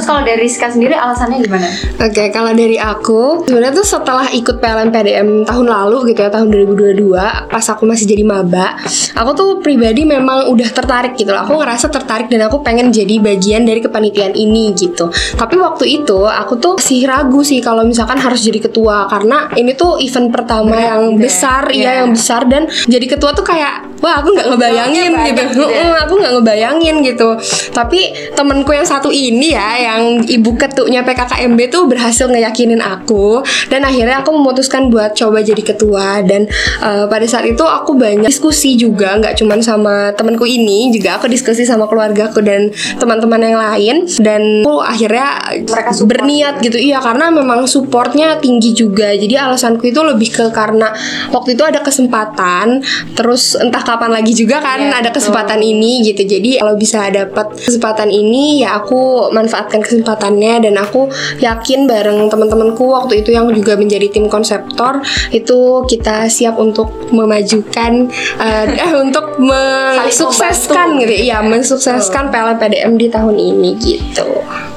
Terus 0.00 0.16
kalau 0.16 0.24
dari 0.24 0.48
Rizka 0.48 0.72
sendiri 0.72 0.96
alasannya 0.96 1.44
gimana? 1.44 1.68
Oke, 2.00 2.32
kalau 2.32 2.56
dari 2.56 2.80
aku 2.80 3.44
sebenarnya 3.44 3.76
tuh 3.76 3.84
setelah 3.84 4.32
ikut 4.32 4.56
PLN 4.56 4.88
PDM 4.88 5.28
tahun 5.44 5.66
lalu 5.68 6.16
gitu 6.16 6.24
ya 6.24 6.32
tahun 6.32 6.48
2022 6.48 7.12
pas 7.52 7.66
aku 7.68 7.84
masih 7.84 8.08
jadi 8.08 8.24
maba, 8.24 8.80
aku 9.12 9.30
tuh 9.36 9.48
pribadi 9.60 10.08
memang 10.08 10.48
udah 10.48 10.68
tertarik 10.72 11.20
gitu 11.20 11.28
loh. 11.28 11.44
Aku 11.44 11.52
ngerasa 11.60 11.92
tertarik 11.92 12.32
dan 12.32 12.48
aku 12.48 12.64
pengen 12.64 12.88
jadi 12.88 13.20
bagian 13.20 13.68
dari 13.68 13.84
kepanitiaan 13.84 14.32
ini 14.32 14.72
gitu. 14.72 15.12
Tapi 15.12 15.60
waktu 15.60 15.84
itu 16.00 16.24
aku 16.24 16.56
tuh 16.56 16.80
masih 16.80 17.04
ragu 17.04 17.44
sih 17.44 17.60
kalau 17.60 17.84
misalkan 17.84 18.16
harus 18.16 18.40
jadi 18.40 18.56
ketua 18.56 19.04
karena 19.12 19.52
ini 19.52 19.76
tuh 19.76 20.00
event 20.00 20.32
pertama 20.32 20.72
Berat 20.72 20.88
yang 20.88 21.02
gitu 21.04 21.12
ya. 21.12 21.20
besar 21.20 21.62
Iya. 21.68 21.84
ya 21.84 21.92
yang 22.00 22.10
besar 22.16 22.40
dan 22.48 22.62
jadi 22.88 23.04
ketua 23.04 23.36
tuh 23.36 23.44
kayak 23.44 23.89
wah 24.00 24.20
aku 24.20 24.32
nggak 24.32 24.48
ngebayangin 24.52 25.12
Banyak 25.12 25.28
gitu. 25.52 25.64
gitu 25.64 25.64
ya. 25.70 26.04
Aku 26.08 26.14
nggak 26.18 26.32
ngebayangin 26.40 26.96
gitu. 27.04 27.28
Tapi 27.70 28.00
temenku 28.34 28.72
yang 28.72 28.88
satu 28.88 29.12
ini 29.12 29.52
ya 29.52 29.68
yang 29.76 30.24
ibu 30.24 30.56
ketuknya 30.56 31.04
PKKMB 31.04 31.58
tuh 31.68 31.84
berhasil 31.86 32.26
ngeyakinin 32.28 32.80
aku 32.80 33.44
dan 33.68 33.84
akhirnya 33.84 34.24
aku 34.24 34.32
memutuskan 34.34 34.88
buat 34.88 35.12
coba 35.14 35.44
jadi 35.44 35.60
ketua 35.60 36.24
dan 36.24 36.48
eh, 36.82 37.04
pada 37.06 37.26
saat 37.28 37.46
itu 37.46 37.62
aku 37.62 37.94
banyak 37.96 38.26
diskusi 38.26 38.74
juga 38.80 39.16
nggak 39.20 39.36
cuman 39.40 39.60
sama 39.60 39.94
temanku 40.16 40.48
ini 40.48 40.88
juga 40.94 41.20
aku 41.20 41.28
diskusi 41.28 41.68
sama 41.68 41.84
keluargaku 41.86 42.40
dan 42.40 42.72
teman-teman 42.96 43.40
yang 43.42 43.58
lain 43.58 43.96
dan 44.22 44.64
aku 44.64 44.80
akhirnya 44.80 45.28
Mereka 45.66 45.90
support 45.92 46.08
berniat 46.20 46.54
gitu 46.64 46.78
iya 46.80 46.98
karena 47.02 47.28
memang 47.28 47.66
supportnya 47.66 48.38
tinggi 48.38 48.72
juga 48.72 49.12
jadi 49.14 49.50
alasanku 49.50 49.84
itu 49.88 50.00
lebih 50.00 50.30
ke 50.32 50.44
karena 50.50 50.92
waktu 51.34 51.54
itu 51.58 51.62
ada 51.66 51.82
kesempatan 51.82 52.80
terus 53.14 53.58
entah 53.58 53.82
kapan 53.90 54.10
lagi 54.22 54.32
juga 54.32 54.62
kan 54.62 54.78
Iya, 54.78 55.02
ada 55.02 55.10
betul. 55.10 55.16
kesempatan 55.18 55.60
ini 55.60 56.06
gitu 56.06 56.22
jadi 56.22 56.62
kalau 56.62 56.74
bisa 56.78 57.10
dapat 57.10 57.46
kesempatan 57.58 58.08
ini 58.08 58.62
ya 58.62 58.78
aku 58.78 59.30
manfaatkan 59.34 59.82
kesempatannya 59.82 60.70
dan 60.70 60.74
aku 60.78 61.10
yakin 61.42 61.90
bareng 61.90 62.30
teman-temanku 62.30 62.86
waktu 62.86 63.26
itu 63.26 63.34
yang 63.34 63.50
juga 63.50 63.74
menjadi 63.74 64.06
tim 64.10 64.30
konseptor 64.30 65.02
itu 65.34 65.82
kita 65.90 66.30
siap 66.30 66.54
untuk 66.56 67.10
memajukan 67.10 68.06
eh, 68.38 68.64
untuk 69.04 69.36
mensukseskan 69.42 71.02
gitu 71.02 71.14
iya 71.26 71.42
mensukseskan 71.42 72.30
PLN 72.30 72.56
PDM 72.62 72.92
di 72.94 73.06
tahun 73.10 73.36
ini 73.36 73.70
gitu 73.82 74.28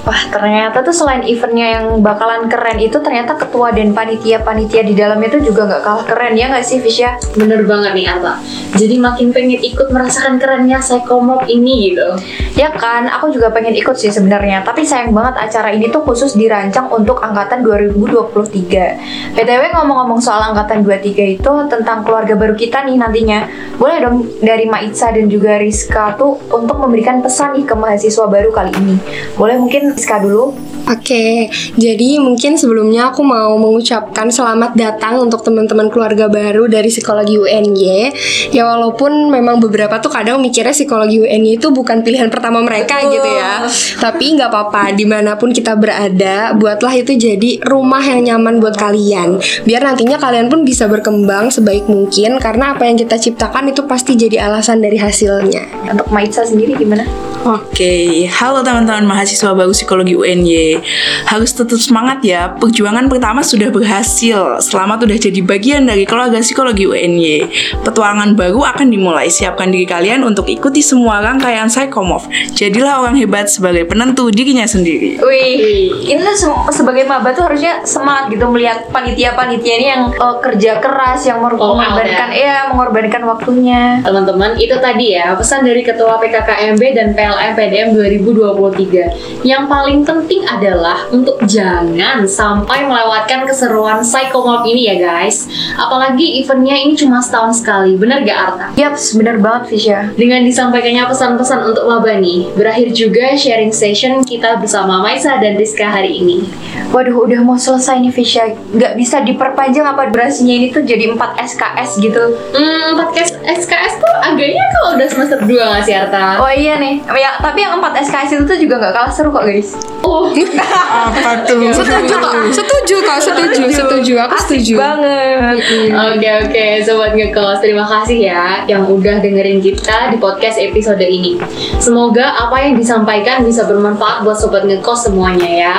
Wah 0.03 0.19
ternyata 0.27 0.83
tuh 0.83 0.91
selain 0.91 1.23
eventnya 1.23 1.79
yang 1.79 2.03
bakalan 2.03 2.51
keren 2.51 2.75
itu 2.75 2.99
ternyata 2.99 3.39
ketua 3.39 3.71
dan 3.71 3.95
panitia-panitia 3.95 4.83
di 4.83 4.99
dalamnya 4.99 5.39
tuh 5.39 5.41
juga 5.47 5.63
nggak 5.63 5.79
kalah 5.79 6.03
keren 6.03 6.35
ya 6.35 6.51
nggak 6.51 6.59
sih 6.59 6.83
Fisya? 6.83 7.15
Bener 7.39 7.63
banget 7.63 7.95
nih 7.95 8.11
Arta. 8.11 8.35
Jadi 8.75 8.99
makin 9.03 9.35
pengen 9.35 9.59
ikut 9.59 9.91
merasakan 9.91 10.39
kerennya 10.39 10.79
Psychomop 10.79 11.43
ini 11.51 11.91
gitu. 11.91 12.15
Ya 12.55 12.71
kan, 12.71 13.11
aku 13.11 13.35
juga 13.35 13.51
pengen 13.51 13.75
ikut 13.75 13.99
sih 13.99 14.07
sebenarnya. 14.07 14.63
Tapi 14.63 14.87
sayang 14.87 15.11
banget 15.11 15.35
acara 15.43 15.75
ini 15.75 15.91
tuh 15.91 16.07
khusus 16.07 16.39
dirancang 16.39 16.87
untuk 16.87 17.19
angkatan 17.19 17.59
2023. 17.67 19.35
PTW 19.35 19.63
ngomong-ngomong 19.75 20.23
soal 20.23 20.55
angkatan 20.55 20.87
23 20.87 21.35
itu 21.35 21.51
tentang 21.67 22.07
keluarga 22.07 22.39
baru 22.39 22.55
kita 22.55 22.87
nih 22.87 22.95
nantinya. 22.95 23.39
Boleh 23.75 23.99
dong 23.99 24.23
dari 24.39 24.63
Maitza 24.63 25.11
dan 25.11 25.27
juga 25.27 25.59
Rizka 25.59 26.15
tuh 26.15 26.39
untuk 26.47 26.79
memberikan 26.79 27.19
pesan 27.19 27.59
nih 27.59 27.67
ke 27.67 27.75
mahasiswa 27.75 28.25
baru 28.31 28.55
kali 28.55 28.71
ini. 28.79 28.95
Boleh 29.35 29.59
mungkin 29.59 29.91
Rizka 29.91 30.23
dulu? 30.23 30.55
Oke, 30.83 31.47
jadi 31.79 32.19
mungkin 32.19 32.59
sebelumnya 32.59 33.07
aku 33.15 33.23
mau 33.23 33.55
mengucapkan 33.55 34.27
selamat 34.27 34.75
datang 34.75 35.15
untuk 35.15 35.39
teman-teman 35.39 35.87
keluarga 35.87 36.27
baru 36.27 36.67
dari 36.67 36.91
psikologi 36.91 37.39
UNY. 37.39 38.11
Ya 38.51 38.67
walaupun 38.67 38.92
memang 39.31 39.57
beberapa 39.57 39.97
tuh 39.97 40.13
kadang 40.13 40.39
mikirnya 40.39 40.75
psikologi 40.75 41.21
UNY 41.21 41.57
itu 41.57 41.73
bukan 41.73 42.01
pilihan 42.05 42.29
pertama 42.29 42.61
mereka 42.61 43.01
Betul. 43.01 43.19
gitu 43.19 43.29
ya. 43.33 43.53
Tapi 43.99 44.25
nggak 44.37 44.49
apa-apa, 44.49 44.93
di 44.93 45.05
mana 45.07 45.35
pun 45.35 45.49
kita 45.49 45.73
berada, 45.73 46.53
buatlah 46.53 46.93
itu 46.97 47.17
jadi 47.17 47.61
rumah 47.65 48.01
yang 48.03 48.23
nyaman 48.23 48.61
buat 48.61 48.77
kalian. 48.77 49.41
Biar 49.65 49.81
nantinya 49.83 50.21
kalian 50.21 50.47
pun 50.47 50.61
bisa 50.61 50.85
berkembang 50.85 51.49
sebaik 51.49 51.89
mungkin 51.89 52.37
karena 52.37 52.77
apa 52.77 52.85
yang 52.85 52.95
kita 52.95 53.17
ciptakan 53.17 53.73
itu 53.73 53.83
pasti 53.89 54.13
jadi 54.13 54.47
alasan 54.47 54.79
dari 54.79 55.01
hasilnya. 55.01 55.89
Untuk 55.89 56.07
Maitza 56.13 56.45
sendiri 56.45 56.77
gimana? 56.77 57.32
Oke, 57.43 58.23
halo 58.31 58.63
teman-teman 58.63 59.03
mahasiswa 59.03 59.51
baru 59.51 59.75
psikologi 59.75 60.15
UNY. 60.15 60.79
Harus 61.27 61.51
tetap 61.51 61.75
semangat 61.75 62.23
ya. 62.23 62.55
Perjuangan 62.55 63.11
pertama 63.11 63.43
sudah 63.43 63.67
berhasil. 63.67 64.63
Selamat 64.63 65.03
udah 65.03 65.19
jadi 65.19 65.43
bagian 65.43 65.83
dari 65.83 66.07
keluarga 66.07 66.39
psikologi 66.39 66.87
UNY. 66.87 67.43
Petualangan 67.83 68.39
baru 68.39 68.63
akan 68.63 68.87
dimulai. 68.87 69.27
Siapkan 69.27 69.75
diri 69.75 69.83
kalian 69.83 70.23
untuk 70.23 70.47
ikuti 70.47 70.79
semua 70.79 71.19
rangkaian 71.19 71.67
Psychomorph. 71.67 72.31
Jadilah 72.55 73.03
orang 73.03 73.19
hebat 73.19 73.51
sebagai 73.51 73.91
penentu 73.91 74.31
dirinya 74.31 74.63
sendiri. 74.63 75.19
Wih, 75.19 75.99
ini 75.99 76.23
se- 76.39 76.47
sebagai 76.71 77.03
maba 77.03 77.35
tuh 77.35 77.51
harusnya 77.51 77.83
semangat 77.83 78.31
gitu 78.31 78.47
melihat 78.47 78.87
panitia-panitia 78.87 79.73
ini 79.83 79.87
yang 79.91 80.03
eh, 80.15 80.35
kerja 80.39 80.79
keras, 80.79 81.27
yang 81.27 81.43
mengor- 81.43 81.59
All 81.59 81.75
out 81.75 81.91
mengorbankan, 81.91 82.29
ya 82.31 82.71
mengorbankan 82.71 83.21
waktunya. 83.27 83.99
Teman-teman, 83.99 84.55
itu 84.55 84.79
tadi 84.79 85.19
ya 85.19 85.35
pesan 85.35 85.67
dari 85.67 85.83
Ketua 85.83 86.15
PKKMB 86.23 86.81
dan 86.95 87.11
PLN 87.11 87.31
PDM 87.53 87.95
2023. 87.95 89.43
Yang 89.47 89.63
paling 89.69 89.99
penting 90.03 90.41
adalah 90.47 91.07
untuk 91.11 91.39
jangan 91.47 92.25
sampai 92.27 92.85
melewatkan 92.87 93.45
keseruan 93.47 94.01
Psychomorph 94.03 94.67
ini 94.67 94.91
ya 94.91 94.95
guys. 94.99 95.47
Apalagi 95.75 96.41
eventnya 96.43 96.75
ini 96.75 96.93
cuma 96.97 97.23
setahun 97.23 97.63
sekali, 97.63 97.95
bener 97.95 98.23
gak 98.27 98.39
Arta? 98.39 98.67
Yap, 98.75 98.95
bener 99.15 99.39
banget 99.39 99.63
Fisya. 99.71 99.99
Dengan 100.15 100.43
disampaikannya 100.43 101.05
pesan-pesan 101.07 101.59
untuk 101.71 101.85
Maba 101.87 102.17
nih, 102.19 102.51
berakhir 102.53 102.91
juga 102.91 103.35
sharing 103.35 103.71
session 103.71 104.21
kita 104.23 104.57
bersama 104.59 105.01
Maisa 105.01 105.37
dan 105.39 105.55
Rizka 105.55 105.87
hari 105.87 106.19
ini. 106.19 106.47
Waduh, 106.93 107.25
udah 107.25 107.41
mau 107.41 107.57
selesai 107.57 108.01
nih 108.01 108.13
Fisya. 108.13 108.53
Nggak 108.73 108.93
bisa 108.99 109.21
diperpanjang 109.25 109.85
apa 109.85 110.09
durasinya 110.13 110.53
ini 110.53 110.67
tuh 110.69 110.85
jadi 110.85 111.09
4 111.09 111.41
SKS 111.41 111.89
gitu. 112.01 112.23
Hmm, 112.53 112.97
podcast 112.97 113.33
SKS 113.41 113.97
tuh 113.97 114.13
agaknya 114.23 114.63
kalau 114.77 114.89
udah 114.97 115.07
semester 115.09 115.39
2 115.41 115.57
gak 115.57 115.83
sih 115.85 115.95
Arta? 115.95 116.37
Oh 116.39 116.51
iya 116.53 116.77
nih, 116.77 117.01
ya, 117.23 117.31
tapi 117.39 117.63
yang 117.63 117.79
4 117.79 118.03
SKS 118.03 118.29
itu 118.35 118.43
tuh 118.43 118.57
juga 118.59 118.75
nggak 118.83 118.93
kalah 118.93 119.11
seru 119.11 119.31
kok 119.31 119.47
guys. 119.47 119.71
Oh, 120.03 120.27
Apa 120.27 121.47
tuh? 121.47 121.71
Setuju 121.79 122.15
kok, 122.19 122.33
setuju 122.51 122.95
kok, 122.99 123.17
setuju, 123.23 123.63
setuju. 123.71 124.13
Aku 124.27 124.35
Asik 124.35 124.59
setuju. 124.59 124.73
banget. 124.75 125.55
Oke 125.95 126.29
oke 126.43 126.65
sobat 126.83 127.11
ngekos 127.15 127.63
terima 127.63 127.85
kasih 127.87 128.27
ya 128.27 128.43
yang 128.67 128.83
udah 128.83 129.23
dengerin 129.23 129.63
kita 129.63 130.11
di 130.11 130.17
podcast 130.19 130.59
episode 130.59 130.99
ini. 130.99 131.39
Semoga 131.79 132.35
apa 132.35 132.59
yang 132.59 132.75
disampaikan 132.75 133.41
bisa 133.41 133.63
bermanfaat 133.63 134.21
buat 134.21 134.35
sobat 134.35 134.67
ngekos 134.67 135.07
semuanya 135.07 135.47
ya. 135.47 135.75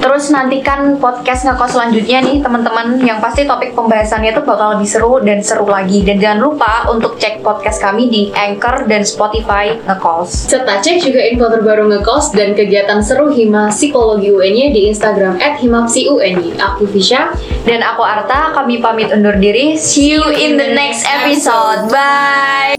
Terus 0.00 0.30
nantikan 0.30 0.96
podcast 0.98 1.46
ngekos 1.46 1.74
selanjutnya 1.74 2.18
nih 2.22 2.36
teman-teman 2.40 2.98
yang 3.02 3.18
pasti 3.18 3.44
topik 3.44 3.74
pembahasannya 3.74 4.34
tuh 4.34 4.44
bakal 4.46 4.78
lebih 4.78 4.88
seru 4.88 5.18
dan 5.22 5.40
seru 5.40 5.66
lagi 5.66 6.02
dan 6.02 6.20
jangan 6.20 6.40
lupa 6.44 6.86
untuk 6.90 7.16
cek 7.18 7.40
podcast 7.44 7.82
kami 7.82 8.10
di 8.10 8.22
Anchor 8.34 8.86
dan 8.86 9.02
Spotify 9.06 9.74
ngekos. 9.84 10.50
Serta 10.50 10.80
cek 10.80 11.02
juga 11.02 11.20
info 11.24 11.46
terbaru 11.50 11.88
ngekos 11.90 12.34
dan 12.34 12.52
kegiatan 12.52 13.00
seru 13.00 13.30
Hima 13.32 13.70
Psikologi 13.70 14.30
UNY 14.30 14.74
di 14.74 14.90
Instagram 14.90 15.38
@himapsiuny. 15.40 16.58
Aku 16.58 16.86
Fisya. 16.90 17.34
Dan 17.64 17.80
aku 17.80 18.04
Arta, 18.04 18.52
kami 18.52 18.84
pamit 18.84 19.08
undur 19.08 19.40
diri. 19.40 19.74
See 19.80 20.12
you 20.12 20.22
in 20.30 20.60
the 20.60 20.76
next 20.76 21.08
episode. 21.08 21.88
Bye. 21.88 22.73